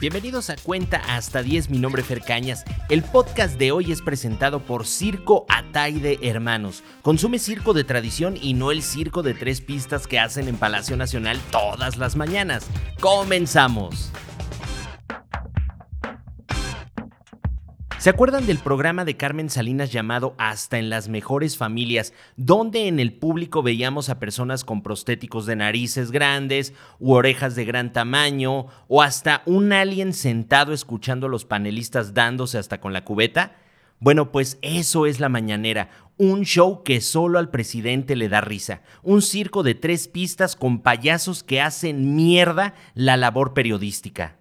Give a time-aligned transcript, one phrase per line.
[0.00, 2.64] Bienvenidos a Cuenta hasta 10, mi nombre es Fer Cañas.
[2.88, 6.84] El podcast de hoy es presentado por Circo Ataide Hermanos.
[7.02, 10.96] Consume circo de tradición y no el circo de tres pistas que hacen en Palacio
[10.96, 12.64] Nacional todas las mañanas.
[13.00, 14.12] ¡Comenzamos!
[17.98, 23.00] ¿Se acuerdan del programa de Carmen Salinas llamado Hasta en las mejores familias, donde en
[23.00, 28.66] el público veíamos a personas con prostéticos de narices grandes u orejas de gran tamaño,
[28.86, 33.56] o hasta un alien sentado escuchando a los panelistas dándose hasta con la cubeta?
[33.98, 38.82] Bueno, pues eso es la mañanera, un show que solo al presidente le da risa,
[39.02, 44.37] un circo de tres pistas con payasos que hacen mierda la labor periodística.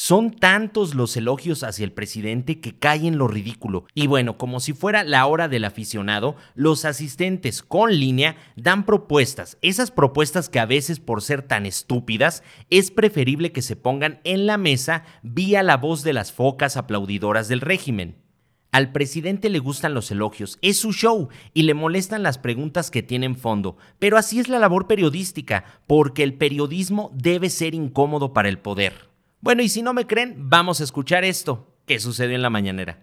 [0.00, 3.84] Son tantos los elogios hacia el presidente que cae en lo ridículo.
[3.94, 9.58] Y bueno, como si fuera la hora del aficionado, los asistentes con línea dan propuestas.
[9.60, 14.46] Esas propuestas que a veces por ser tan estúpidas es preferible que se pongan en
[14.46, 18.22] la mesa vía la voz de las focas aplaudidoras del régimen.
[18.70, 23.02] Al presidente le gustan los elogios, es su show y le molestan las preguntas que
[23.02, 28.48] tienen fondo, pero así es la labor periodística, porque el periodismo debe ser incómodo para
[28.48, 29.07] el poder.
[29.40, 32.98] Bueno, y si no me creen, vamos a escuchar esto que sucedió en la mañanera.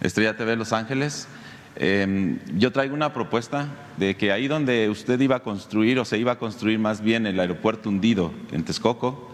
[0.00, 1.26] Estrella TV Los Ángeles.
[1.74, 6.16] Em, yo traigo una propuesta de que ahí donde usted iba a construir, o se
[6.16, 9.32] iba a construir más bien el aeropuerto hundido en Texcoco,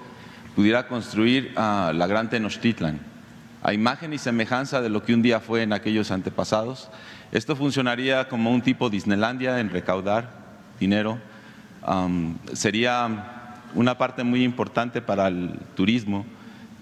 [0.54, 3.00] pudiera construir la Gran Tenochtitlan,
[3.62, 6.88] a imagen y semejanza de lo que un día fue en aquellos antepasados.
[7.32, 10.30] Esto funcionaría como un tipo Disneylandia en recaudar
[10.80, 11.18] dinero.
[12.54, 16.24] sería una parte muy importante para el turismo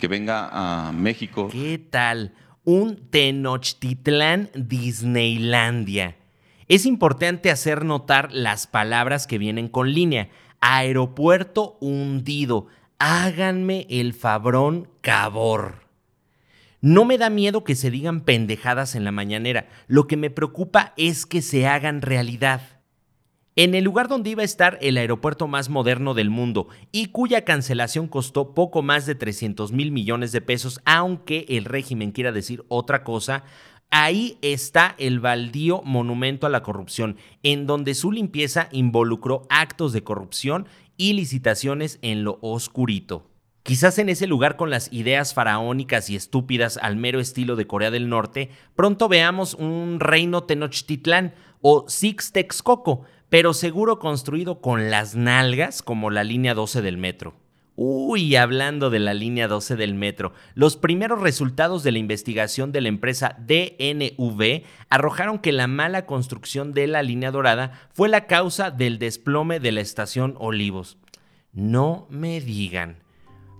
[0.05, 1.48] que venga a México.
[1.50, 2.34] ¿Qué tal?
[2.62, 6.19] Un Tenochtitlán Disneylandia.
[6.69, 10.28] Es importante hacer notar las palabras que vienen con línea.
[10.61, 12.66] Aeropuerto hundido.
[12.98, 15.86] Háganme el fabrón cabor.
[16.83, 19.68] No me da miedo que se digan pendejadas en la mañanera.
[19.86, 22.73] Lo que me preocupa es que se hagan realidad
[23.56, 27.44] en el lugar donde iba a estar el aeropuerto más moderno del mundo y cuya
[27.44, 32.64] cancelación costó poco más de 300 mil millones de pesos, aunque el régimen quiera decir
[32.68, 33.44] otra cosa,
[33.90, 40.02] ahí está el baldío monumento a la corrupción, en donde su limpieza involucró actos de
[40.02, 40.66] corrupción
[40.96, 43.30] y licitaciones en lo oscurito.
[43.62, 47.90] Quizás en ese lugar con las ideas faraónicas y estúpidas al mero estilo de Corea
[47.90, 51.32] del Norte, pronto veamos un reino Tenochtitlán
[51.67, 57.36] o Six Texcoco, pero seguro construido con las nalgas como la línea 12 del metro.
[57.75, 62.83] Uy, hablando de la línea 12 del metro, los primeros resultados de la investigación de
[62.83, 68.70] la empresa DNV arrojaron que la mala construcción de la línea dorada fue la causa
[68.70, 70.98] del desplome de la estación Olivos.
[71.55, 72.98] No me digan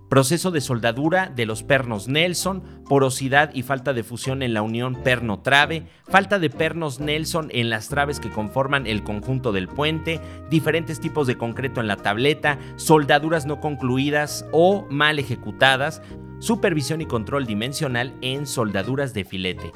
[0.09, 4.95] proceso de soldadura de los pernos Nelson, porosidad y falta de fusión en la unión
[5.03, 10.99] perno-trave, falta de pernos Nelson en las traves que conforman el conjunto del puente, diferentes
[10.99, 16.01] tipos de concreto en la tableta, soldaduras no concluidas o mal ejecutadas,
[16.39, 19.71] supervisión y control dimensional en soldaduras de filete.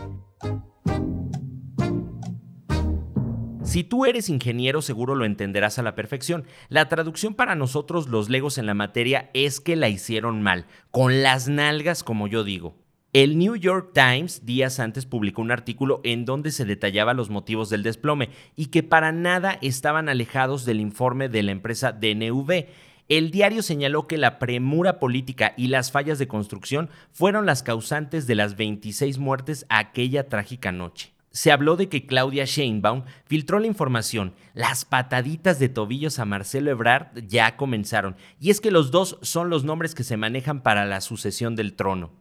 [3.69, 6.45] Si tú eres ingeniero, seguro lo entenderás a la perfección.
[6.69, 11.21] La traducción para nosotros, los legos en la materia, es que la hicieron mal, con
[11.21, 12.75] las nalgas, como yo digo.
[13.13, 17.69] El New York Times días antes publicó un artículo en donde se detallaba los motivos
[17.69, 22.65] del desplome y que para nada estaban alejados del informe de la empresa DNV.
[23.07, 28.25] El diario señaló que la premura política y las fallas de construcción fueron las causantes
[28.25, 33.67] de las 26 muertes aquella trágica noche se habló de que Claudia Sheinbaum filtró la
[33.67, 34.33] información.
[34.53, 39.49] Las pataditas de tobillos a Marcelo Ebrard ya comenzaron, y es que los dos son
[39.49, 42.11] los nombres que se manejan para la sucesión del trono.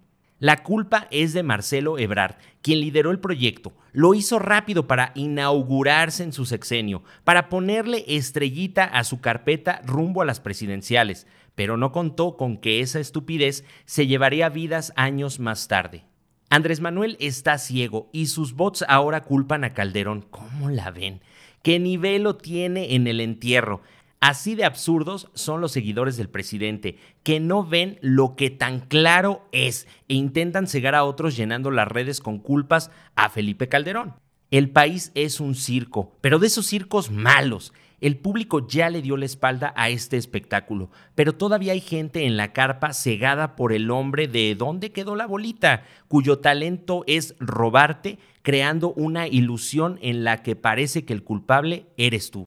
[0.40, 3.72] La culpa es de Marcelo Ebrard, quien lideró el proyecto.
[3.92, 10.22] Lo hizo rápido para inaugurarse en su sexenio, para ponerle estrellita a su carpeta rumbo
[10.22, 11.26] a las presidenciales,
[11.56, 16.04] pero no contó con que esa estupidez se llevaría vidas años más tarde.
[16.50, 20.22] Andrés Manuel está ciego y sus bots ahora culpan a Calderón.
[20.22, 21.20] ¿Cómo la ven?
[21.62, 23.82] ¿Qué nivel lo tiene en el entierro?
[24.20, 29.46] Así de absurdos son los seguidores del presidente, que no ven lo que tan claro
[29.52, 34.14] es e intentan cegar a otros llenando las redes con culpas a Felipe Calderón.
[34.50, 37.74] El país es un circo, pero de esos circos malos.
[38.00, 42.38] El público ya le dio la espalda a este espectáculo, pero todavía hay gente en
[42.38, 45.84] la carpa cegada por el hombre de ¿dónde quedó la bolita?
[46.06, 52.30] cuyo talento es robarte, creando una ilusión en la que parece que el culpable eres
[52.30, 52.46] tú.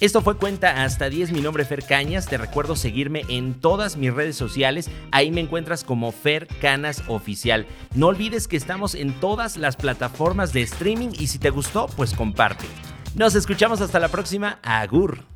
[0.00, 3.98] Esto fue Cuenta hasta 10, mi nombre es Fer Cañas, te recuerdo seguirme en todas
[3.98, 7.66] mis redes sociales, ahí me encuentras como Fer Canas Oficial.
[7.94, 12.14] No olvides que estamos en todas las plataformas de streaming y si te gustó, pues
[12.14, 12.64] comparte.
[13.14, 15.29] Nos escuchamos hasta la próxima, agur.